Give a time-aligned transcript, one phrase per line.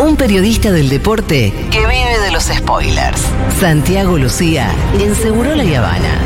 [0.00, 3.20] Un periodista del deporte que vive de los spoilers.
[3.58, 6.20] Santiago Lucía en Seguro La Habana.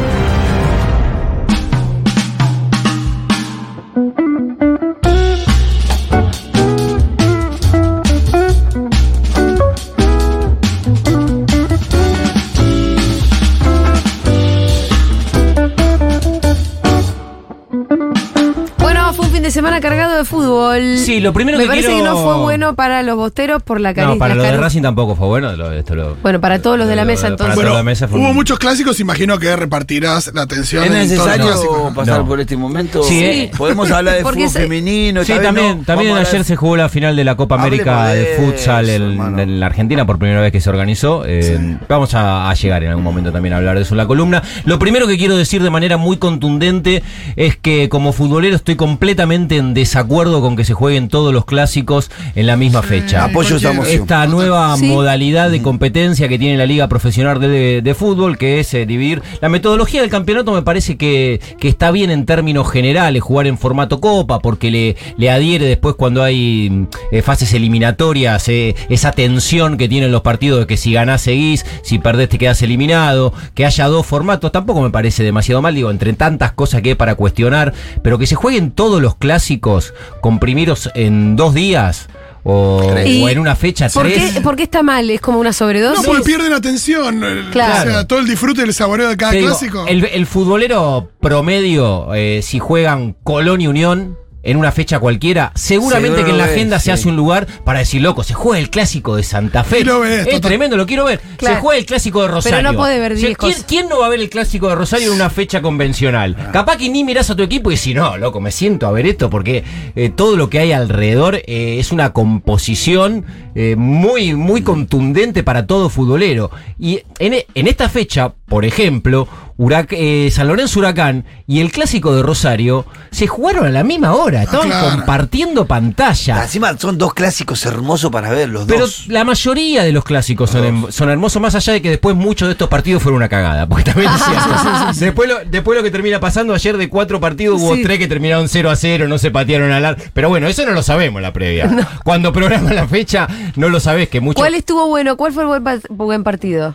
[18.79, 20.99] Bueno, fue un fin de semana cargado de fútbol.
[20.99, 23.81] Sí, lo primero Me que parece quiero- que no fue bueno para los bosteros por
[23.81, 24.19] la No, caricia.
[24.19, 25.55] para lo de Racing tampoco fue bueno.
[25.57, 27.55] lo- esto lo- Bueno, para todos los de la mesa, entonces.
[27.55, 30.43] todos Bueno, los de la mesa fue hubo un- muchos clásicos, imagino que repartirás la
[30.43, 32.27] atención ¿Es necesario pasar No.
[32.27, 33.03] por este momento?
[33.03, 33.51] Sí, eh.
[33.57, 35.25] Podemos hablar de Porque fútbol se- femenino.
[35.25, 35.85] Sí, también, no.
[35.85, 39.03] también ayer se jugó la final de la Copa América Hablemos de de futsal eso,
[39.05, 39.39] en, hermano.
[39.41, 41.25] en la Argentina por primera vez que se organizó.
[41.27, 44.07] Eh, Vamos a, a llegar en algún momento también a hablar de eso en la
[44.07, 44.43] columna.
[44.65, 47.03] Lo primero que quiero decir de manera muy contundente
[47.37, 52.11] es que como futbolero estoy completamente en desacuerdo con que se jueguen todos los clásicos
[52.35, 53.25] en la misma fecha.
[53.25, 54.03] Apoyo esa moción.
[54.03, 54.85] Esta nueva Sí.
[54.87, 59.23] modalidad de competencia que tiene la Liga Profesional de, de Fútbol, que es eh, dividir.
[59.41, 63.57] La metodología del campeonato me parece que, que está bien en términos generales, jugar en
[63.57, 69.13] formato Copa, porque le, le adhiere después cuando hay mm, eh, fases eliminatorias, eh, esa
[69.13, 73.33] tensión que tienen los partidos de que si ganás seguís, si perdés te quedás eliminado,
[73.55, 76.95] que haya dos formatos, tampoco me parece demasiado mal, digo, entre tantas cosas que hay
[76.97, 82.09] para cuestionar, pero que se jueguen todos los clásicos comprimidos en dos días.
[82.45, 84.33] O, en una fecha ¿Por tres.
[84.33, 85.09] qué, por qué está mal?
[85.11, 86.05] ¿Es como una No, sobredosis?
[86.05, 87.23] porque pierden atención.
[87.23, 87.89] el- Claro.
[87.91, 89.87] O sea, todo el disfrute y el saboreo de cada Te digo, clásico.
[89.87, 96.17] el, el futbolero promedio, eh, si juegan Colón y Unión en una fecha cualquiera, seguramente
[96.17, 98.59] Seguro que en la ves, agenda se hace un lugar para decir, loco, se juega
[98.59, 99.85] el clásico de Santa Fe.
[99.85, 100.41] Lo ves, es total.
[100.41, 101.21] tremendo, lo quiero ver.
[101.37, 101.57] Claro.
[101.57, 102.63] Se juega el clásico de Rosario.
[102.63, 105.09] no puede ver O sea, 10 ¿quién, no va a ver el clásico de Rosario
[105.09, 106.37] en una fecha convencional?
[106.53, 109.07] Capaz que ni mirás a tu equipo y si no, loco, me siento a ver
[109.07, 114.63] esto porque eh, todo lo que hay alrededor eh, es una composición eh, muy, muy
[114.63, 116.51] contundente para todo futbolero.
[116.79, 122.15] Y en, en esta fecha, por ejemplo, Hurac- eh, San Lorenzo Huracán y el clásico
[122.15, 124.97] de Rosario se jugaron a la misma hora, estaban claro.
[124.97, 126.43] compartiendo pantalla.
[126.43, 129.07] Encima son dos clásicos hermosos para ver, los Pero dos.
[129.09, 132.53] la mayoría de los clásicos son, son hermosos, más allá de que después muchos de
[132.53, 133.67] estos partidos fueron una cagada.
[133.69, 135.05] Porque también es cierto.
[135.05, 137.83] después, lo, después lo que termina pasando, ayer de cuatro partidos hubo Sí.
[137.83, 139.97] tres que terminaron 0 a 0, no se patearon al ar.
[140.13, 141.71] Pero bueno, eso no lo sabemos en la previa.
[142.05, 144.41] Cuando programan la fecha, no lo sabés que muchos.
[144.41, 145.17] ¿Cuál estuvo bueno?
[145.17, 146.75] ¿Cuál fue el buen, pa- buen partido?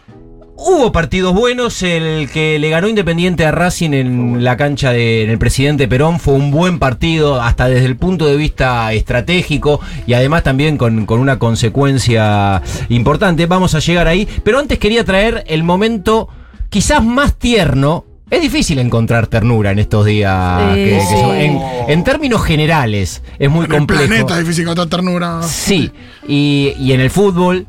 [0.60, 5.88] Hubo partidos buenos, el que le ganó Independiente a Racing en la cancha del presidente
[5.88, 10.78] Perón fue un buen partido, hasta desde el punto de vista estratégico y además también
[10.78, 13.46] con, con una consecuencia importante.
[13.46, 16.28] Vamos a llegar ahí, pero antes quería traer el momento
[16.70, 18.04] quizás más tierno.
[18.30, 20.74] Es difícil encontrar ternura en estos días.
[20.74, 20.76] Sí.
[20.76, 21.16] que- que Sí.
[21.22, 24.08] son- en, en términos generales, es muy en el complejo.
[24.08, 25.44] planeta es difícil encontrar ternura.
[25.44, 25.92] Sí,
[26.28, 27.68] y, y en el fútbol,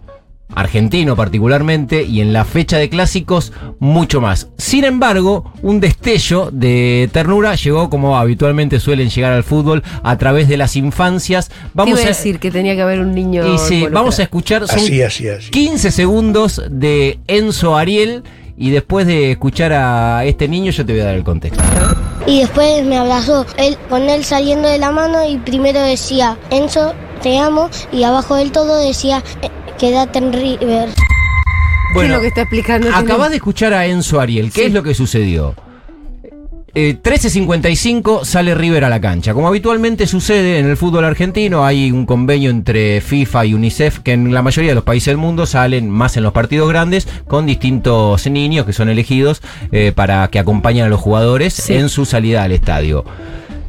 [0.54, 4.48] argentino particularmente, y en la fecha de clásicos, mucho más.
[4.56, 10.48] Sin embargo, un destello de ternura llegó, como habitualmente suelen llegar al fútbol, a través
[10.48, 11.48] de las infancias.
[11.48, 12.38] ¿Qué Vamos a decir?
[12.38, 13.46] Que tenía que haber un niño.
[13.54, 15.50] y sí, vamos a escuchar, son Así, así, así.
[15.50, 18.22] 15 segundos de Enzo Ariel.
[18.60, 21.62] Y después de escuchar a este niño, yo te voy a dar el contexto.
[22.26, 26.92] Y después me abrazó, él, con él saliendo de la mano y primero decía, Enzo,
[27.22, 30.88] te amo, y abajo del todo decía, "Eh, quédate en River.
[31.94, 32.88] ¿Qué es lo que está explicando?
[32.94, 34.52] Acabas de escuchar a Enzo Ariel.
[34.52, 34.66] ¿Qué Sí.
[34.66, 35.54] es lo que sucedió?
[36.74, 39.32] Eh, 13.55 sale River a la cancha.
[39.34, 44.12] Como habitualmente sucede en el fútbol argentino, hay un convenio entre FIFA y UNICEF que
[44.12, 47.46] en la mayoría de los países del mundo salen más en los partidos grandes con
[47.46, 49.40] distintos niños que son elegidos
[49.72, 51.74] eh, para que acompañen a los jugadores Sí.
[51.74, 53.04] en su salida al estadio.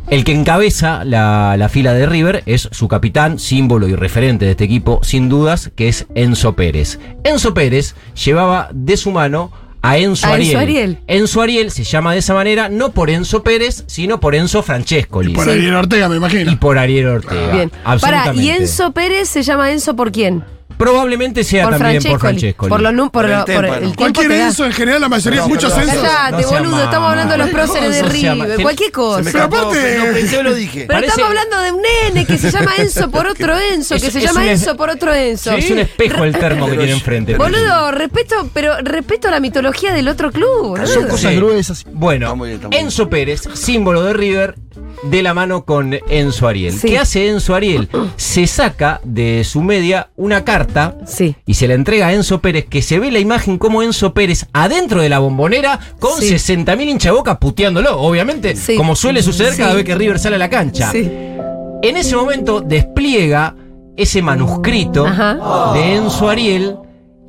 [0.09, 4.51] El que encabeza la, la fila de River es su capitán, símbolo y referente de
[4.51, 6.99] este equipo, sin dudas, que es Enzo Pérez.
[7.23, 7.93] Enzo Pérez
[8.25, 9.51] llevaba de su mano
[9.83, 10.47] a Enzo A Ariel.
[10.49, 10.97] Enzo Ariel.
[11.05, 15.31] Enzo Ariel se llama de esa manera no por Enzo Pérez, sino por Enzo Francescoli.
[15.33, 15.51] Por Sí.
[15.51, 16.51] Ariel Ortega, me imagino.
[16.51, 17.51] Y por Ariel Ortega.
[17.51, 17.69] Bien.
[17.69, 18.41] Para, Absolutamente.
[18.43, 20.43] ¿y Enzo Pérez se llama Enzo por quién?
[20.79, 22.13] Probablemente sea Por también Francescoli.
[22.13, 22.69] por Francescoli.
[22.69, 24.31] Por, los num- por, Por el lo- por el tiempo Cualquier.
[24.31, 25.77] Enzo en general, la mayoría, No, muchos.
[25.77, 26.01] Enzo.
[26.01, 26.83] Cállate, No boludo, mal.
[26.85, 28.01] estamos hablando de los próceres de.
[28.03, 28.61] River.
[28.61, 29.17] Cualquier cosa.
[29.17, 30.85] Se me Pero escapó, aparte- no pensé, lo dije.
[30.87, 34.09] Pero Parece- estamos hablando de un nene que se llama Enzo por otro Enzo, que
[34.09, 35.51] se llama un- Enzo por otro Enzo.
[35.51, 37.35] Es un espejo el termo que tiene enfrente.
[37.35, 40.79] Boludo, respeto, pero respeto la mitología del otro club.
[40.87, 41.85] Son cosas gruesas.
[41.91, 42.33] Bueno.
[42.71, 44.55] Enzo Pérez, símbolo de River,
[45.03, 46.73] de la mano con Enzo Ariel.
[46.73, 46.89] Sí.
[46.89, 47.87] ¿Qué hace Enzo Ariel?
[48.17, 51.35] Se saca de su media una carta Sí.
[51.45, 54.45] y se la entrega a Enzo Pérez, que se ve la imagen como Enzo Pérez
[54.53, 56.29] adentro de la bombonera con Sí.
[56.33, 60.91] 60.000 hinchaboca puteándolo, obviamente, como suele suceder cada vez que River sale a la cancha.
[60.93, 63.55] En ese momento despliega
[63.95, 65.71] ese manuscrito Ajá.
[65.73, 66.75] de Enzo Ariel.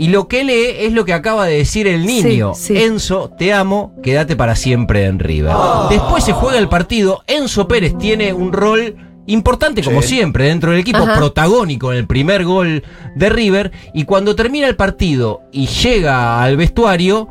[0.00, 2.54] Y lo que lee es lo que acaba de decir el niño.
[2.54, 2.82] Sí, sí.
[2.84, 5.52] Enzo, te amo, quédate para siempre en River.
[5.90, 7.22] Después se juega el partido.
[7.26, 11.16] Enzo Pérez tiene un rol importante, como siempre, dentro del equipo, Ajá.
[11.16, 12.82] protagónico en el primer gol
[13.14, 13.72] de River.
[13.92, 17.28] Y cuando termina el partido y llega al vestuario,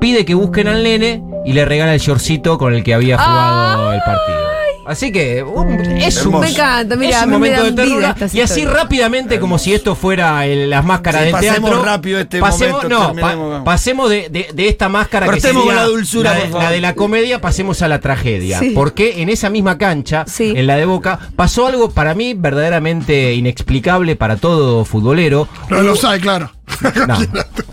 [0.00, 3.92] pide que busquen al nene y le regala el shortcito con el que había jugado
[3.92, 4.55] el partido.
[4.86, 6.40] Así que um, es un.
[6.40, 8.16] Me encanta, mira, es un me momento de ternura.
[8.32, 11.84] Y así rápidamente, como si esto fuera el- las máscaras Sí, de pasemos teatro.
[11.84, 15.74] rápido este pasemos, momento, no, pa- pasemos de, de- de esta máscara que Cortemos sería
[15.76, 18.58] con la dulzura, la, de, la de la comedia, pasemos a la tragedia.
[18.60, 18.70] Sí.
[18.74, 20.52] Porque en esa misma cancha, Sí.
[20.56, 25.48] en la de Boca, pasó algo para mí verdaderamente inexplicable para todo futbolero.
[25.68, 26.50] Lo lo sabe, claro.
[27.06, 27.16] No,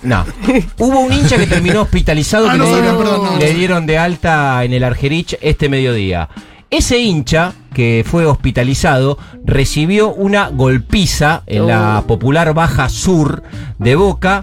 [0.03, 0.25] no.
[0.77, 3.57] Hubo un hincha que terminó hospitalizado Ah, que no le, dieron, perdón, no, le no.
[3.57, 6.29] dieron de alta en el Argerich este mediodía.
[6.73, 12.07] Ese hincha que fue hospitalizado recibió una golpiza en la Oh.
[12.07, 13.43] popular Baja Sur
[13.77, 14.41] de Boca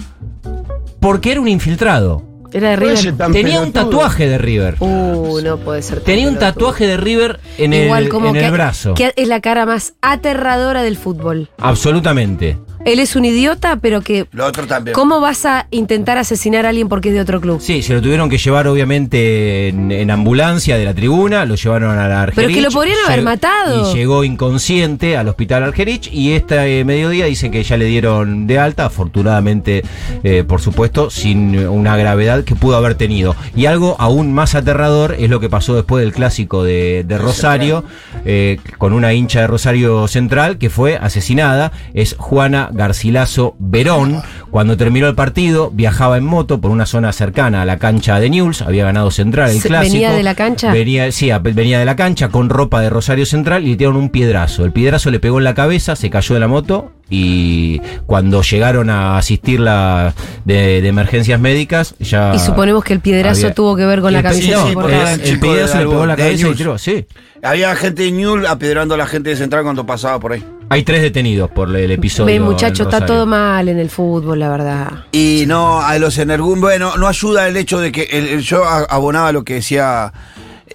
[1.00, 2.23] porque era un infiltrado.
[2.53, 3.17] Era de River.
[3.32, 4.77] Tenía un tatuaje de River.
[4.81, 6.00] Uh, no puede ser.
[6.00, 8.94] Tenía un tatuaje de River en Igual el, como en que, el brazo.
[8.94, 11.49] que es la cara más aterradora del fútbol.
[11.59, 12.59] Absolutamente.
[12.85, 14.27] Él es un idiota, pero que.
[14.32, 14.94] Lo otro también.
[14.94, 17.61] ¿Cómo vas a intentar asesinar a alguien porque es de otro club?
[17.61, 21.99] Sí, se lo tuvieron que llevar obviamente en, en ambulancia de la tribuna, lo llevaron
[21.99, 22.37] a la Argerich.
[22.37, 23.93] Pero es que lo podrían haber matado.
[23.93, 28.47] Y llegó inconsciente al hospital Argerich y este eh, mediodía dicen que ya le dieron
[28.47, 29.82] de alta, afortunadamente,
[30.23, 33.37] eh, por supuesto, sin una gravedad que pudo haber tenido.
[33.55, 37.85] Y algo aún más aterrador es lo que pasó después del clásico de, de Rosario,
[38.25, 44.22] eh, con una hincha de Rosario Central que fue asesinada, es Juana Garcilaso Verón.
[44.50, 48.31] Cuando terminó el partido, viajaba en moto por una zona cercana a la cancha de
[48.31, 49.93] Newell's, había ganado Central el clásico.
[49.93, 50.72] ¿venía de la cancha?
[50.72, 54.08] Venía, sí, venía de la cancha con ropa de Rosario Central y le tiraron un
[54.11, 54.64] piedrazo.
[54.64, 58.88] El piedrazo le pegó en la cabeza, se cayó de la moto y cuando llegaron
[58.88, 60.14] a asistir la
[60.44, 62.32] de, de emergencias médicas, ya.
[62.34, 64.74] Y suponemos que el piedrazo había- tuvo que ver con Y la camiseta pe- sí,
[64.74, 67.06] porque el, el piedrazo de le pegó la cabeza y tiró, sí.
[67.42, 70.44] Había gente de Newell apedreando a la gente de Central cuando pasaba por ahí.
[70.68, 72.26] Hay tres detenidos por el episodio.
[72.26, 74.88] Ve, muchacho, está todo mal en el fútbol, la verdad.
[75.10, 78.64] Y no, a los Energún, bueno, no ayuda el hecho de que el- el- yo
[78.64, 80.12] abonaba lo que decía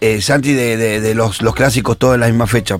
[0.01, 2.79] eh, Santi de, de- de los, los clásicos todos en la misma fecha.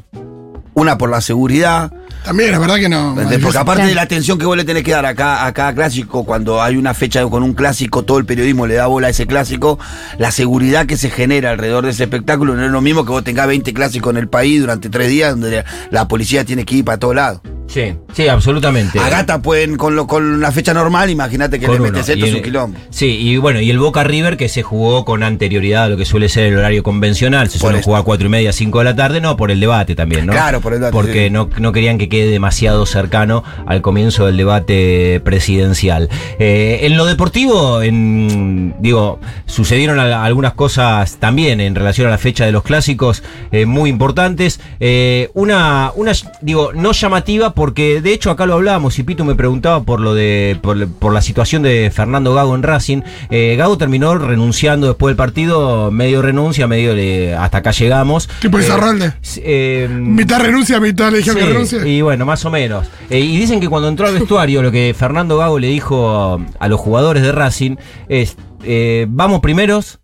[0.73, 1.93] Una por la seguridad,
[2.25, 3.13] También, es verdad que no.
[3.15, 3.89] porque aparte Claro.
[3.89, 6.61] de la atención que vos le tenés que dar a cada, a cada clásico, cuando
[6.61, 9.77] hay una fecha con un clásico, todo el periodismo le da bola a ese clásico,
[10.17, 13.23] la seguridad que se genera alrededor de ese espectáculo no es lo mismo que vos
[13.23, 16.75] tengas 20 clásicos en el país durante tres días, donde la, la policía tiene que
[16.75, 17.41] ir para todos lados.
[17.67, 18.99] Sí, sí, absolutamente.
[18.99, 22.25] A Gata pueden, con, lo, con la fecha normal, imagínate que Con le metes esto
[22.25, 22.79] es un quilombo.
[22.89, 26.05] Sí, y bueno, y el Boca River que se jugó con anterioridad a lo que
[26.05, 28.95] suele ser el horario convencional, se suele jugar a cuatro y media, cinco de la
[28.95, 30.31] tarde, no, por el debate también, ¿no?
[30.33, 31.29] Claro, por el debate, Porque sí.
[31.29, 36.09] no, no querían que quede demasiado cercano al comienzo del debate presidencial.
[36.39, 42.17] Eh, en lo deportivo, en, digo, sucedieron al- algunas cosas también en relación a la
[42.17, 44.59] fecha de los clásicos eh, muy importantes.
[44.79, 49.33] Eh, una, una, digo, no llamativa porque de hecho acá lo hablábamos y Pito me
[49.33, 53.01] preguntaba por lo de, por, por la situación de Fernando Gago en Racing.
[53.31, 56.93] Eh, Gago terminó renunciando después del partido, medio renuncia, medio
[57.39, 58.29] hasta acá llegamos.
[58.41, 59.13] Tipo Izarralde.
[59.37, 61.87] eh, Mitad renuncia, mitad le dijeron Sí, que renuncie.
[61.89, 62.85] Y bueno, más o menos.
[63.09, 66.67] Eh, y dicen que cuando entró al vestuario, lo que Fernando Gago le dijo a
[66.67, 67.75] los jugadores de Racing
[68.07, 69.99] es: eh, Vamos primeros,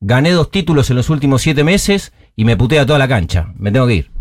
[0.00, 3.52] gané dos títulos en los últimos siete meses y me putea toda la cancha.
[3.56, 4.13] Me tengo que ir.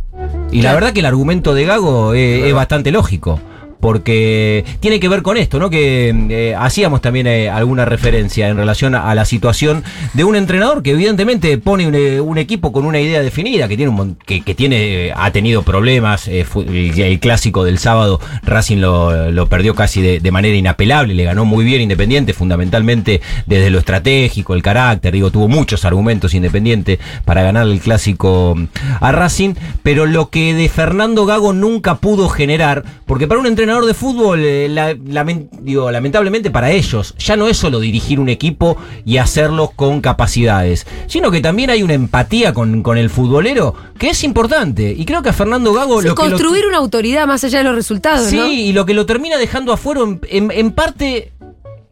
[0.54, 3.40] Y la verdad que el argumento de Gago es bastante lógico.
[3.84, 5.70] Porque tiene que ver con esto, ¿no?
[5.70, 10.82] Que eh, hacíamos también eh, alguna referencia en relación a, la situación de un entrenador
[10.82, 11.94] que evidentemente pone un,
[12.38, 16.30] eh, equipo con una idea definida, que tiene que, tiene, ha tenido problemas.
[16.30, 21.44] el clásico del sábado, Racing lo, lo perdió casi de, de manera inapelable, le ganó
[21.44, 27.44] muy bien Independiente, fundamentalmente desde lo estratégico, el carácter, digo, tuvo muchos argumentos Independiente para
[27.44, 28.56] ganar el clásico
[29.02, 33.73] a Racing, pero lo que de Fernando Gago nunca pudo generar, porque para un entrenador
[33.82, 34.94] de fútbol, eh, la-
[35.62, 40.86] digo, lamentablemente para ellos, ya no es solo dirigir un equipo y hacerlo con capacidades,
[41.08, 44.94] sino que también hay una empatía con, con el futbolero que es importante.
[44.96, 47.58] Y creo que a Fernando Gago Sí, lo que lo- construir una autoridad más allá
[47.58, 48.46] de los resultados, Sí, ¿no?
[48.52, 51.32] y lo que lo termina dejando afuera, en, en- en parte,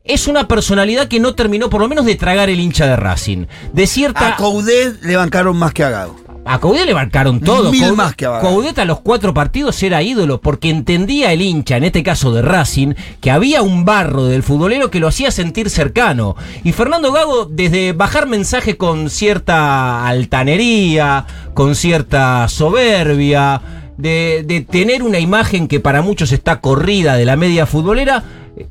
[0.04, 3.46] es una personalidad que no terminó, por lo menos, de tragar el hincha de Racing.
[3.74, 4.30] De cierta.
[4.34, 6.16] A Coudet le bancaron más que a Gago.
[6.44, 7.72] A Coudet le marcaron todo.
[7.72, 11.84] Mil Coudet- más que a los cuatro partidos era ídolo porque entendía el hincha, en
[11.84, 16.36] este caso de Racing, que había un barro del futbolero que lo hacía sentir cercano.
[16.64, 23.62] Y Fernando Gago, desde bajar mensaje con cierta altanería, con cierta soberbia,
[23.98, 28.24] de, de tener una imagen que para muchos está corrida de la media futbolera,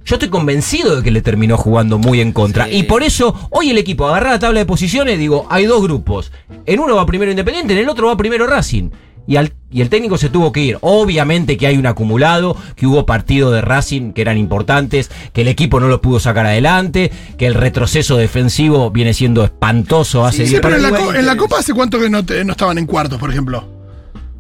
[0.05, 2.67] yo estoy convencido de que le terminó jugando muy en contra.
[2.67, 2.77] Sí.
[2.77, 6.33] Y por eso, hoy el equipo agarra la tabla de posiciones, digo, hay dos grupos.
[6.67, 8.91] En uno va primero Independiente, en el otro va primero Racing.
[9.27, 10.79] Y, al- y el técnico se tuvo que ir.
[10.81, 15.49] Obviamente que hay un acumulado, que hubo partidos de Racing que eran importantes, que el
[15.49, 20.55] equipo no los pudo sacar adelante, que el retroceso defensivo viene siendo espantoso hace Sí,
[20.55, 22.87] Sí, pero en la, en la Copa hace cuánto que no, te- no estaban en
[22.87, 23.65] cuartos, por ejemplo.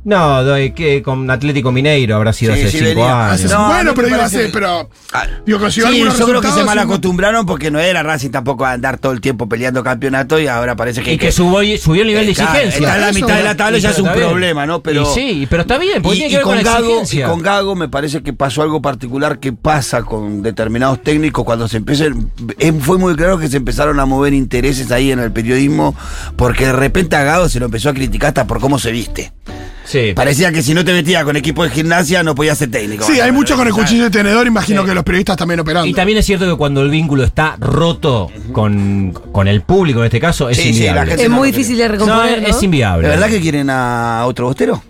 [0.02, 3.30] No, doy que con Atlético Mineiro habrá sido Sí, hace sí, cinco venía.
[3.32, 3.50] años.
[3.50, 4.88] No, bueno, mí pero digo, hace, pero.
[5.12, 8.72] Ah, Digo, Sí, yo creo que se mal acostumbraron porque no era Racing tampoco a
[8.72, 11.12] andar todo el tiempo peleando campeonato y ahora parece que.
[11.12, 12.78] Y que subió, subió el nivel de Eh, exigencia.
[12.78, 14.80] Está en la Eso, mitad de la tabla Y ya es un problema, ¿no?
[14.82, 15.02] Pero.
[15.02, 17.02] Y sí, pero está bien, porque Y, tiene y que ver con, con la Gago,
[17.12, 21.68] y con Gago me parece que pasó algo particular que pasa con determinados técnicos cuando
[21.68, 25.30] se empiezan, eh, fue muy claro que se empezaron a mover intereses ahí en el
[25.30, 25.94] periodismo
[26.36, 29.32] porque de repente a Gago se lo empezó a criticar hasta por cómo se viste.
[29.90, 30.12] Sí.
[30.14, 33.04] Parecía que si no te metía con equipo de gimnasia no podías ser técnico.
[33.04, 34.88] Sí, hay mucho con el cuchillo de tenedor, imagino Sí.
[34.88, 35.88] que los periodistas también operando.
[35.88, 40.06] Y también es cierto que cuando el vínculo está roto con, con el público en
[40.06, 41.10] este caso, es Sí, sí, la inviable.
[41.10, 42.44] gente Es no muy difícil de recomponer.
[42.48, 43.08] es inviable.
[43.08, 44.82] ¿De verdad que quieren a otro bostero?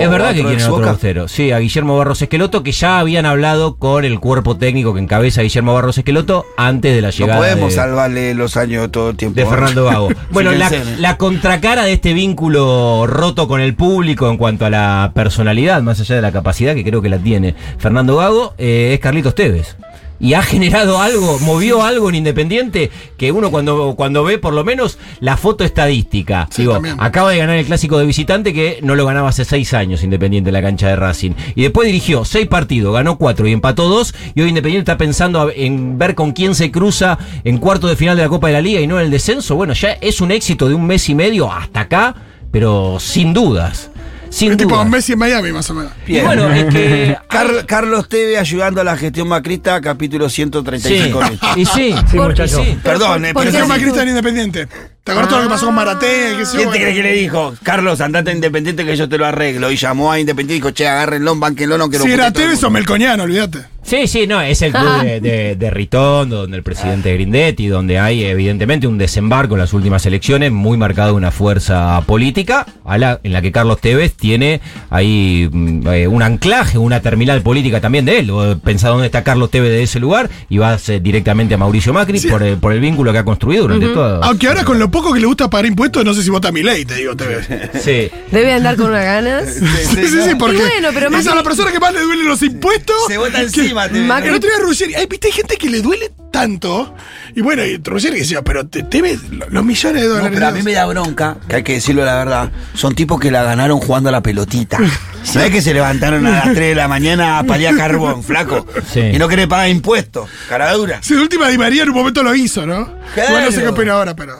[0.00, 1.28] Es ¿O verdad que quieren otro bostero.
[1.28, 5.42] Sí, a Guillermo Barros Esqueloto, que ya habían hablado con el cuerpo técnico que encabeza
[5.42, 9.16] Guillermo Barros Esqueloto antes de la No llegada podemos de, salvarle los años todo el
[9.16, 9.38] tiempo.
[9.38, 10.08] de Fernando Gago.
[10.30, 10.82] Bueno, la, ¿eh?
[10.98, 16.00] la contracara de este vínculo roto con el público en cuanto a la personalidad, más
[16.00, 19.76] allá de la capacidad que creo que la tiene Fernando Gago, eh, es Carlitos Tevez.
[20.22, 24.62] Y ha generado algo, movió algo en Independiente que uno cuando, cuando ve por lo
[24.64, 26.46] menos la foto estadística.
[26.50, 26.96] Sí, Digo, también.
[27.00, 30.50] acaba de ganar el clásico de visitante que no lo ganaba hace seis años Independiente
[30.50, 31.32] en la cancha de Racing.
[31.56, 34.14] Y después dirigió seis partidos, ganó cuatro y empató dos.
[34.36, 38.16] Y hoy Independiente está pensando en ver con quién se cruza en cuarto de final
[38.16, 39.56] de la Copa de la Liga y no en el descenso.
[39.56, 42.14] Bueno, ya es un éxito de un mes y medio hasta acá,
[42.52, 43.90] pero sin dudas.
[44.32, 44.82] Sin Es tipo.
[44.86, 45.92] Messi en Miami, más o menos.
[46.06, 47.16] Y bueno, es que.
[47.28, 51.20] Car- Carlos Teve ayudando a la gestión macrista, capítulo Sí, 135.
[51.28, 51.38] mil.
[51.56, 52.78] y sí, Por- y sí.
[52.82, 53.74] Perdón, eh, ¿Por pero qué Pero no?
[53.74, 54.68] Macrista en Independiente.
[55.04, 56.34] ¿Te acuerdas todo lo que pasó con Maraté?
[56.38, 56.58] qué sé yo?
[56.58, 57.54] ¿Quién te cree que le dijo?
[57.64, 59.72] Carlos, andate a Independiente que yo te lo arreglo.
[59.72, 62.62] Y llamó a Independiente y dijo, che, agárrenlo, banquenlo, no que lo Si era Tevez
[62.62, 62.70] o.
[62.70, 63.72] Melconiano, olvídate.
[63.84, 67.98] Sí, sí, no, es el club de, de, de Ritondo, donde el presidente Grindetti, donde
[67.98, 73.18] hay evidentemente un desembarco en las últimas elecciones, muy marcado una fuerza política, a la,
[73.24, 78.04] en la que Carlos Tevez tiene ahí mm, eh, un anclaje, una terminal política también
[78.04, 78.32] de él.
[78.62, 82.20] Pensá dónde está Carlos Tevez de ese lugar y vas eh, directamente a Mauricio Macri
[82.20, 82.28] Sí.
[82.28, 84.22] por, el, por el vínculo que ha construido durante todo.
[84.22, 86.62] Aunque ahora con lo poco que le gusta pagar impuestos, no sé si vota mi
[86.62, 87.48] ley, te digo, Tevez.
[87.82, 88.08] Sí.
[88.30, 89.54] Debe andar con unas ganas.
[89.54, 92.40] Sí, sí, sí, porque Y bueno, pero es la persona que más le duelen los
[92.42, 92.94] impuestos.
[93.08, 94.08] Se vota que- encima, Tevez.
[94.08, 96.94] Macri- El otro día Ruggeri, hay, viste, hay gente que le duele tanto.
[97.34, 100.32] Y bueno, y Ruggeri decía, pero te, Tevez, lo- los millones de No, dólares.
[100.34, 102.52] pero a mí me da bronca, que hay que decirlo la verdad.
[102.74, 104.78] Son tipos que la ganaron jugando a la pelotita.
[105.22, 108.66] Es que se levantaron a las 3 de la mañana a paliar carbón, flaco.
[108.92, 108.98] Sí.
[109.00, 110.98] Y no querés pagar impuestos, cara dura.
[111.00, 112.92] Si de última Di María en un momento lo hizo, ¿no?
[113.14, 113.28] Claro.
[113.30, 114.36] Igual no sé qué opina ahora, pero.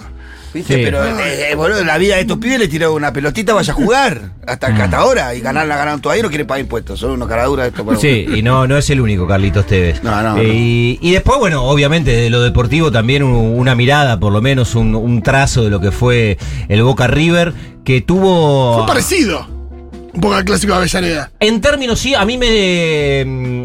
[0.54, 0.76] ¿Viste?
[0.76, 0.80] Sí.
[0.85, 3.76] Pero, eh, eh, boludo, la vida de estos pibes le tiró una pelotita, vaya a
[3.76, 4.32] jugar.
[4.47, 5.35] Hasta, hasta ahora.
[5.35, 7.00] Y ganar la ganaron todavía y no quiere pagar impuestos.
[7.00, 7.87] Son unos caraduras de estos.
[7.87, 10.02] pero- Sí, y no, no es el único Carlitos Tevez.
[10.02, 10.52] No, no, Eh, no.
[10.52, 14.75] Y, y después, bueno, obviamente de lo deportivo también un- una mirada, por lo menos
[14.75, 16.37] un, un trazo de lo que fue
[16.68, 17.52] el Boca River,
[17.85, 18.78] que tuvo...
[18.78, 19.47] Fue parecido.
[20.14, 21.30] Un poco al clásico de Avellaneda.
[21.40, 23.25] En términos, sí, a mí me...
[23.25, 23.62] mm,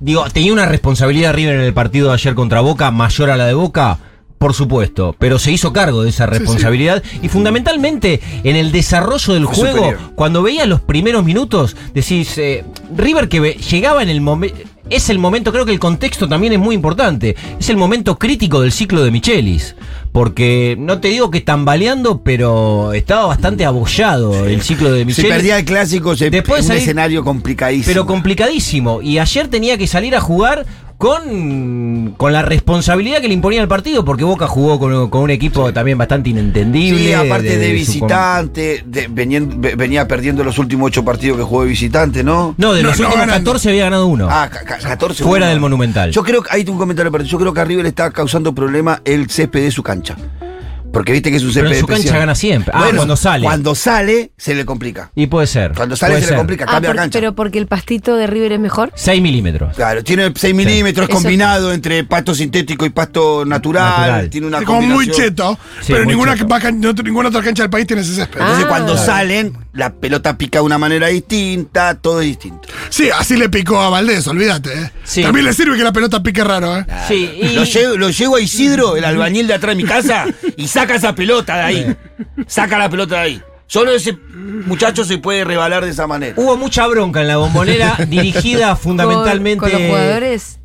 [0.00, 3.46] Digo, tenía una responsabilidad River en el partido de ayer contra Boca, mayor a la
[3.46, 3.98] de Boca.
[4.40, 9.44] Por supuesto, pero se hizo cargo de esa responsabilidad y fundamentalmente en el desarrollo del
[9.44, 9.98] juego, superior.
[10.14, 12.64] cuando veías los primeros minutos, decís, eh,
[12.96, 14.56] River que llegaba en el momento,
[14.88, 18.62] es el momento, creo que el contexto también es muy importante, es el momento crítico
[18.62, 19.76] del ciclo de Michelis,
[20.10, 25.30] porque no te digo que tambaleando, pero estaba bastante abollado el ciclo de Se Michelis.
[25.32, 27.86] perdía el clásico, se Después un salir- escenario complicadísimo.
[27.92, 29.02] Pero complicadísimo.
[29.02, 30.64] Y ayer tenía que salir a jugar
[31.00, 35.30] con, con la responsabilidad que le imponía el partido, porque Boca jugó con, con un
[35.30, 37.00] equipo también bastante inentendible.
[37.06, 41.70] Sí, aparte de, visitante, de- ve- venía perdiendo los últimos ocho partidos que jugó de
[41.70, 42.54] visitante, ¿no?
[42.58, 43.50] No, de No, los no últimos ganando.
[43.50, 44.28] 14 había ganado uno.
[44.30, 45.50] Ah, ca- ca- 14 Fuera uno.
[45.52, 46.10] del Monumental.
[46.12, 48.10] Yo creo que, ahí tengo un comentario, pero yo creo que a River le está
[48.10, 50.16] causando problema el césped de su cancha.
[50.92, 52.72] Porque viste que es un Pero césped en su cancha gana siempre.
[52.76, 53.44] Ah, cuando sale.
[53.44, 55.10] Cuando sale, se le complica.
[55.14, 55.72] y puede ser.
[55.74, 56.36] Cuando sale puede se le ser.
[56.38, 57.18] complica, Ah, cambia por- cancha.
[57.18, 58.92] pero porque el pastito de River es mejor.
[58.94, 59.76] 6 milímetros.
[59.76, 63.90] Claro, tiene 6 milímetros Eso- combinado entre pasto sintético y pasto natural.
[63.90, 64.30] Natural.
[64.30, 65.26] Tiene una Es como muy combinación.
[65.28, 65.58] cheto.
[65.80, 66.48] Sí, pero muy ninguna, cheto.
[66.48, 68.40] vaca- no- ninguna otra cancha del país tiene ese césped.
[68.40, 68.68] Entonces Ah.
[68.68, 69.06] cuando Claro.
[69.06, 72.68] salen, la pelota pica de una manera distinta, todo es distinto.
[72.88, 74.72] Sí, así le picó a Valdés, olvídate.
[74.72, 74.90] ¿eh?
[75.04, 75.22] Sí.
[75.22, 76.86] También le sirve que la pelota pique raro, ¿eh?
[77.06, 80.26] Sí, y- Lo, llevo, lo llevo a Isidro, el albañil de atrás de mi casa,
[80.56, 81.96] y saca esa pelota de ahí.
[82.46, 83.42] Saca la pelota de ahí.
[83.66, 84.18] Solo ese
[84.66, 86.34] muchacho se puede rebalar de esa manera.
[86.36, 89.60] Hubo mucha bronca en la bombonera, dirigida fundamentalmente.
[89.60, 90.60] Con, con los jugadores.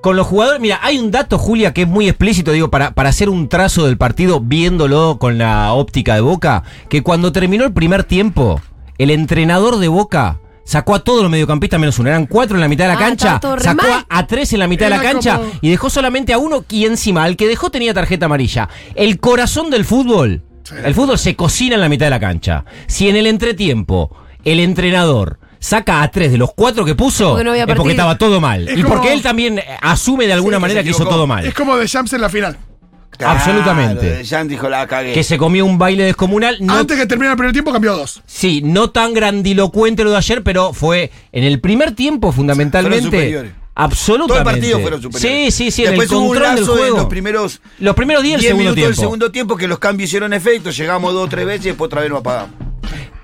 [0.00, 3.08] Con los jugadores, mira, hay un dato, Julia, que es muy explícito, digo, para, para
[3.08, 7.72] hacer un trazo del partido viéndolo con la óptica de Boca, que cuando terminó el
[7.72, 8.60] primer tiempo,
[8.96, 10.38] el entrenador de Boca
[10.68, 12.98] sacó a todos los mediocampistas menos uno, eran cuatro en la mitad de la Ah,
[12.98, 16.34] cancha, sacó a, a tres en la mitad de la cancha como- y dejó solamente
[16.34, 18.68] a uno y encima, al que dejó tenía tarjeta amarilla.
[18.94, 20.42] El corazón del fútbol,
[20.84, 22.66] el fútbol se cocina en la mitad de la cancha.
[22.86, 27.44] Si en el entretiempo el entrenador saca a tres de los cuatro que puso, Porque
[27.44, 28.68] no había es porque estaba todo mal.
[28.68, 31.46] Es y como- porque él también asume de alguna Sí, manera que hizo todo mal.
[31.46, 32.58] Es como de Jams en la final.
[33.26, 34.24] Absolutamente.
[34.24, 35.12] Jan dijo la cagué.
[35.12, 36.56] Que se comió un baile descomunal.
[36.60, 38.22] No, Antes que termine el primer tiempo cambió dos.
[38.26, 43.00] sí, no tan grandilocuente lo de ayer, pero fue en el primer tiempo fundamentalmente.
[43.02, 43.52] Fueron superiores.
[43.74, 44.28] Absolutamente.
[44.40, 45.54] Todo el partido fueron superiores.
[45.54, 45.82] Sí, sí, sí.
[45.84, 46.96] Después en el hubo un del lazo en juego.
[46.96, 49.00] los primeros Los primeros 10 del 10 segundo minutos del tiempo.
[49.00, 50.70] segundo tiempo que los cambios hicieron efecto.
[50.70, 52.50] Llegamos dos o tres veces y después otra vez nos apagamos.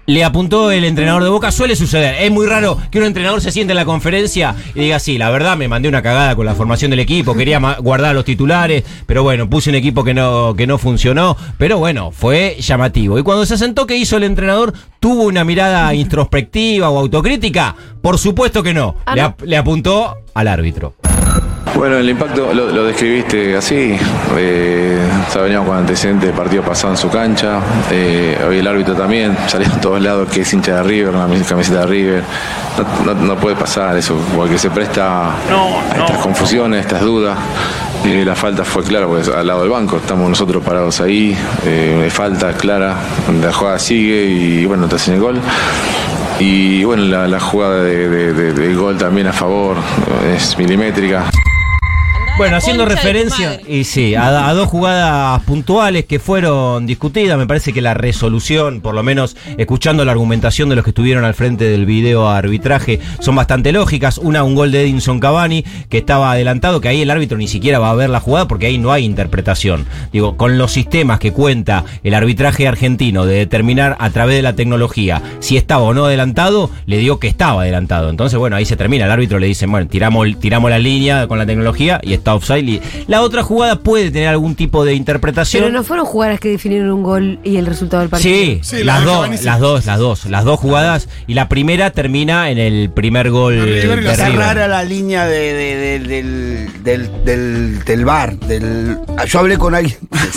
[0.06, 2.16] Le apuntó el entrenador de Boca, suele suceder.
[2.22, 5.30] Es muy raro que un entrenador se siente en la conferencia y diga, sí, la
[5.30, 9.22] verdad me mandé una cagada con la formación del equipo, quería guardar los titulares, pero
[9.22, 13.18] bueno, puse un equipo que no, que no funcionó, pero bueno, fue llamativo.
[13.18, 14.74] Y cuando se sentó, ¿qué hizo el entrenador?
[15.00, 17.74] ¿Tuvo una mirada introspectiva o autocrítica?
[18.02, 18.96] Por supuesto que no.
[19.14, 20.94] Le, le apuntó al árbitro.
[21.74, 23.96] Bueno, el impacto lo, lo describiste así.
[24.38, 24.98] Eh,
[25.34, 27.58] ya veníamos con antecedentes de partido pasado en su cancha.
[27.90, 31.46] Eh, hoy el árbitro también salió a todos lados que es hincha de River, mis-
[31.46, 32.22] camiseta de River.
[33.04, 35.34] No, no- no puede pasar eso, porque se presta a
[35.98, 37.36] estas confusiones, estas dudas.
[38.04, 41.36] Y la falta fue clara, porque es al lado del banco, estamos nosotros parados ahí.
[41.66, 42.94] Eh, falta clara,
[43.42, 45.40] la jugada sigue y bueno, te hacen el gol.
[46.38, 49.76] Y bueno, la, la jugada de, de- de- del gol también a favor
[50.36, 51.24] es milimétrica.
[52.36, 57.72] Bueno, haciendo referencia, y sí, a, a dos jugadas puntuales que fueron discutidas, me parece
[57.72, 61.64] que la resolución, por lo menos escuchando la argumentación de los que estuvieron al frente
[61.64, 64.18] del video arbitraje, son bastante lógicas.
[64.18, 67.78] Una, un gol de Edinson Cavani, que estaba adelantado, que ahí el árbitro ni siquiera
[67.78, 69.86] va a ver la jugada porque ahí no hay interpretación.
[70.12, 74.56] Digo, con los sistemas que cuenta el arbitraje argentino de determinar a través de la
[74.56, 78.10] tecnología si estaba o no adelantado, le dio que estaba adelantado.
[78.10, 79.04] Entonces, bueno, ahí se termina.
[79.04, 82.64] El árbitro le dice, bueno, tiramos, tiramos la línea con la tecnología y está offside.
[82.68, 85.64] Y la otra jugada puede tener algún tipo de interpretación.
[85.64, 88.34] Pero no fueron jugadas que definieron un gol y el resultado del partido.
[88.34, 91.08] Sí, Sí, la las, dos, las dos, las dos, las dos jugadas.
[91.26, 95.98] Y la primera termina en el primer gol Está rara la línea de, de- de-
[95.98, 98.38] del, del, del, del bar.
[98.38, 99.98] Del, yo hablé con alguien.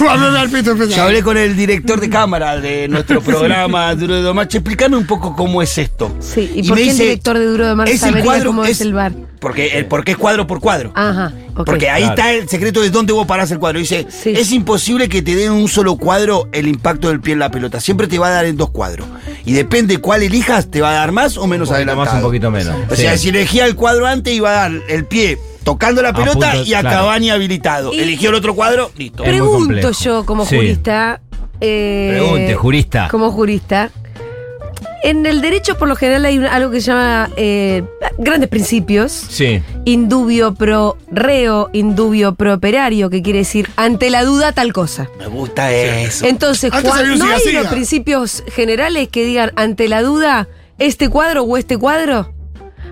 [0.96, 4.48] Yo hablé con el director de cámara de nuestro programa Duro de Domar.
[4.48, 6.16] Che, explícame un poco cómo es esto.
[6.20, 8.24] Sí, ¿y, Y por qué el dice, director de Duro de Mar es el sabería
[8.26, 9.12] cuadro, cómo es, es- el bar?
[9.40, 10.92] Porque, el, porque es cuadro por cuadro.
[10.96, 11.32] Ajá.
[11.66, 12.16] Porque ahí Claro.
[12.16, 13.80] está el secreto de dónde vos parás el cuadro.
[13.80, 14.34] Dice, Sí.
[14.36, 17.80] es imposible que te den un solo cuadro el impacto del pie en la pelota.
[17.80, 19.08] Siempre te va a dar en dos cuadros.
[19.46, 22.06] Y depende cuál elijas, te va a dar más o menos Un adelantado.
[22.06, 22.76] más, un poquito menos.
[22.90, 23.04] O Sí.
[23.04, 26.52] sea, si elegía el cuadro antes, iba a dar el pie tocando la A pelota
[26.54, 26.98] punto- y a claro.
[26.98, 27.94] Cavani habilitado.
[27.94, 29.24] Y- Eligió el otro cuadro, listo.
[29.24, 30.56] Pregunto yo como Sí.
[30.56, 31.22] jurista.
[31.60, 33.08] eh, Pregunte, jurista.
[33.10, 33.90] Como jurista.
[35.04, 37.84] En el derecho, por lo general, hay un- algo que se llama eh,
[38.18, 39.12] grandes principios.
[39.12, 39.62] Sí.
[39.86, 45.08] Indubio pro reo, indubio pro operario, que quiere decir ante la duda tal cosa.
[45.20, 46.26] Me gusta eso.
[46.26, 50.48] Entonces, Antes Juan, ¿no hay los principios generales que digan ante la duda
[50.80, 52.34] este cuadro o este cuadro?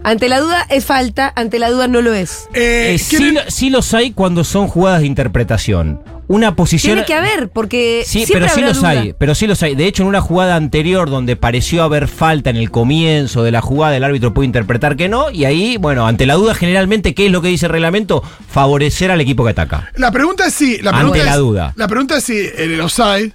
[0.04, 2.48] Ante la duda es falta, ante la duda no lo es.
[2.54, 6.00] Eh, Eh, sí, ¿quieren- lo- sí los hay cuando son jugadas de interpretación.
[6.28, 6.94] Una posición.
[6.96, 8.90] Tiene que haber, porque Sí, siempre pero sí los duda.
[8.90, 9.76] hay, pero sí los hay.
[9.76, 13.62] De hecho, en una jugada anterior donde pareció haber falta en el comienzo de la
[13.62, 17.28] jugada, el árbitro puede interpretar que no, y ahí, bueno, ante la duda, generalmente, ¿qué
[17.28, 18.24] es lo que dice el reglamento?
[18.50, 19.92] Favorecer al equipo que ataca.
[19.96, 20.78] La pregunta es si.
[20.80, 21.74] La Ante pregunta la es- duda.
[21.76, 23.32] La pregunta es si en el offside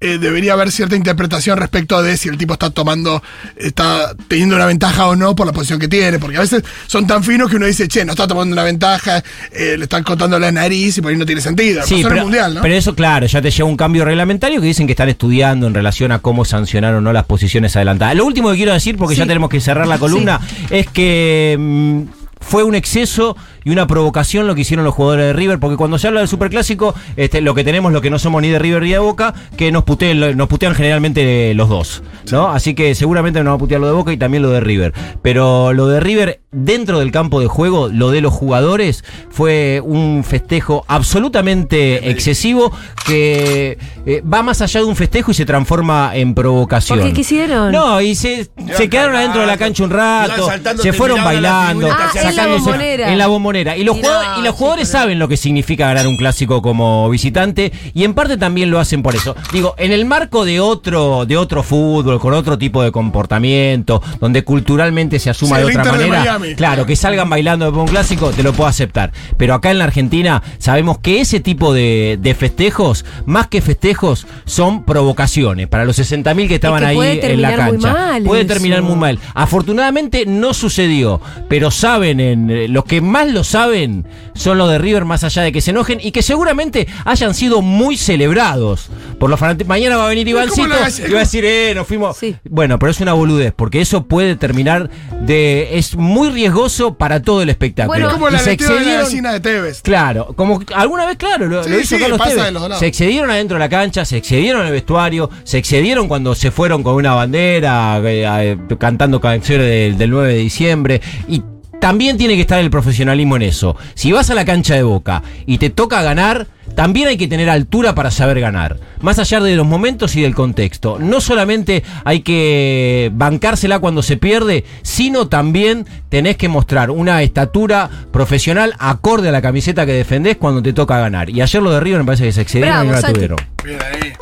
[0.00, 3.22] eh, debería haber cierta interpretación respecto de si el tipo está tomando,
[3.56, 6.18] está teniendo una ventaja o no por la posición que tiene.
[6.18, 9.22] Porque a veces son tan finos que uno dice, che, no está tomando una ventaja,
[9.52, 11.82] eh, le están contando la nariz y por ahí no tiene sentido.
[11.88, 12.62] El pero, mundial, ¿no?
[12.62, 15.74] pero eso, claro, ya te lleva un cambio reglamentario que dicen que están estudiando en
[15.74, 18.16] relación a cómo sancionar o no las posiciones adelantadas.
[18.16, 19.28] Lo último que quiero decir, porque ya Sí.
[19.28, 22.02] tenemos que cerrar la columna, es que mm,
[22.40, 25.98] fue un exceso y una provocación lo que hicieron los jugadores de River, porque cuando
[25.98, 28.82] se habla del superclásico, este, lo que tenemos, lo que no somos ni de River
[28.82, 32.48] ni de Boca, que nos putean, nos putean generalmente los dos, ¿no?
[32.50, 34.92] Así que seguramente nos va a putear lo de Boca y también lo de River.
[35.22, 40.24] Pero lo de River dentro del campo de juego, lo de los jugadores, fue un
[40.24, 42.72] festejo absolutamente excesivo
[43.06, 46.98] que eh, va más allá de un festejo y se transforma en provocación.
[46.98, 47.72] ¿Por qué quisieron?
[47.72, 50.48] No, y se, se quedaron adentro de la cancha un rato,
[50.80, 53.12] se fueron bailando, figuritas, Ah, en la sacándose- bombonera.
[53.12, 53.59] en la bombonera.
[53.76, 56.62] Y los, Y jugadores, no, y los jugadores saben lo que significa ganar un clásico
[56.62, 59.34] como visitante y en parte también lo hacen por eso.
[59.52, 64.44] Digo, en el marco de otro, de otro fútbol, con otro tipo de comportamiento, donde
[64.44, 67.88] culturalmente se asuma Sí, de otra Inter manera, claro, que salgan bailando después de un
[67.88, 69.12] clásico, te lo puedo aceptar.
[69.36, 74.26] Pero acá en la Argentina sabemos que ese tipo de, de festejos, más que festejos,
[74.44, 77.92] son provocaciones para los 60.000 que estaban que ahí en la cancha.
[77.92, 78.48] mal puede eso.
[78.48, 79.18] terminar muy mal.
[79.34, 84.78] Afortunadamente no sucedió, pero saben, en, eh, los que más lo saben son los de
[84.78, 89.30] River, más allá de que se enojen y que seguramente hayan sido muy celebrados por
[89.30, 89.68] los fanáticos.
[89.68, 92.16] Mañana va a venir Ivancito y va a decir, eh, nos fuimos.
[92.16, 92.36] Sí.
[92.48, 94.90] Bueno, pero es una boludez, porque eso puede terminar
[95.22, 95.78] de.
[95.78, 97.98] Es muy riesgoso para todo el espectáculo.
[97.98, 99.82] Bueno, Como Y la se lectura de la Tevez.
[99.82, 102.44] Claro, como alguna vez, claro, lo, Sí, lo hizo sí, Carlos pasa Tevez.
[102.46, 102.78] de los lados.
[102.78, 106.50] Se excedieron adentro de la cancha, se excedieron en el vestuario, se excedieron cuando se
[106.50, 111.00] fueron con una bandera, eh, eh, cantando canciones del, del 9 de diciembre.
[111.28, 111.42] Y
[111.80, 113.76] también tiene que estar el profesionalismo en eso.
[113.94, 117.50] Si vas a la cancha de boca y te toca ganar, también hay que tener
[117.50, 118.78] altura para saber ganar.
[119.00, 120.98] Más allá de los momentos y del contexto.
[121.00, 127.90] No solamente hay que bancársela cuando se pierde, sino también tenés que mostrar una estatura
[128.12, 131.30] profesional acorde a la camiseta que defendés cuando te toca ganar.
[131.30, 133.38] Y ayer lo de River me parece que se excedieron y no la tuvieron.
[133.64, 134.12] Bien ahí.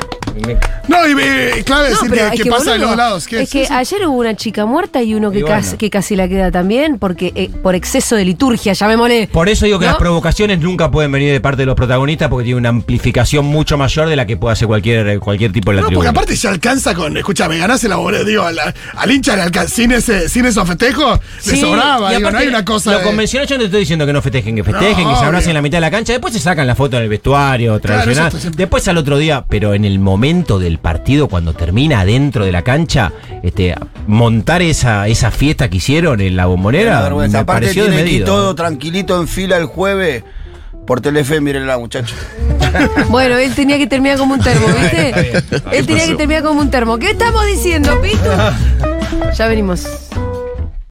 [0.87, 3.23] No, y eh, clave No, decir pero que, es que que, pasa de los lados.
[3.23, 3.73] es que sí, sí.
[3.73, 5.57] ayer hubo una chica muerta y uno que, Y bueno.
[5.57, 9.27] casi, que casi la queda también porque eh, por exceso de liturgia, llamémosle.
[9.31, 9.91] Por eso digo que ¿No?
[9.91, 13.77] las provocaciones nunca pueden venir de parte de los protagonistas porque tiene una amplificación mucho
[13.77, 16.09] mayor de la que puede hacer cualquier, cualquier tipo en la No, tribuna.
[16.09, 19.73] porque aparte se alcanza con, escúchame, ganás el labor, digo, al, al hincha le alcanza,
[19.75, 22.91] sin ese, sin esos festejos, le Sí, sobraba, y digo, no aparte, hay una cosa.
[22.93, 25.19] Lo de- convencional yo no te estoy diciendo que no festejen, que festejen, No, que
[25.19, 27.09] se abracen en la mitad de la cancha, después se sacan la foto en el
[27.09, 32.03] vestuario tradicional, siempre- después al otro día, pero en el momento del partido, cuando termina
[32.03, 33.73] dentro de la cancha, este,
[34.05, 38.05] montar esa, esa fiesta que hicieron en la bombonera, me Aparte pareció tiene que ir
[38.05, 38.25] desmedido.
[38.25, 40.23] todo tranquilito en fila el jueves
[40.85, 42.17] por Telefe, mírenla muchachos.
[43.09, 45.37] Bueno, él tenía que terminar como un termo, ¿viste?
[45.71, 46.99] Él tenía que terminar como un termo.
[46.99, 48.29] ¿Qué estamos diciendo, Pito?
[49.35, 50.08] Ya venimos.